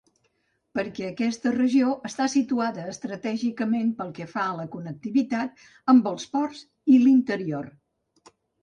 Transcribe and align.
Perquè 0.77 1.03
aquesta 1.09 1.51
regió 1.57 1.91
està 2.09 2.27
situada 2.35 2.87
estratègicament 2.93 3.93
pel 4.01 4.11
que 4.21 4.29
fa 4.35 4.47
a 4.49 4.57
la 4.63 4.67
connectivitat 4.79 5.65
amb 5.95 6.13
els 6.15 6.31
ports 6.37 6.67
i 6.97 7.03
l'interior. 7.07 7.75